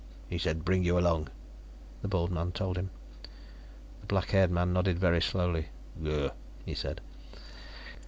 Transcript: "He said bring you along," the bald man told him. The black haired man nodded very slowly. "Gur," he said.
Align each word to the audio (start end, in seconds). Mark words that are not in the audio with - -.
"He 0.27 0.39
said 0.39 0.65
bring 0.65 0.83
you 0.83 0.97
along," 0.97 1.29
the 2.01 2.07
bald 2.07 2.31
man 2.31 2.53
told 2.53 2.75
him. 2.75 2.89
The 3.99 4.07
black 4.07 4.31
haired 4.31 4.49
man 4.49 4.73
nodded 4.73 4.97
very 4.97 5.21
slowly. 5.21 5.67
"Gur," 6.03 6.31
he 6.65 6.73
said. 6.73 7.01